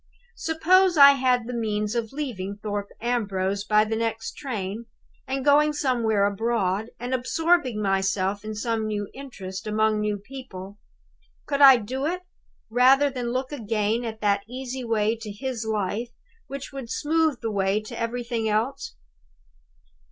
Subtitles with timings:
[0.37, 4.87] "Suppose I had the means of leaving Thorpe Ambrose by the next train,
[5.27, 10.79] and going somewhere abroad, and absorbing myself in some new interest, among new people.
[11.45, 12.23] Could I do it,
[12.71, 16.09] rather than look again at that easy way to his life
[16.47, 18.95] which would smooth the way to everything else?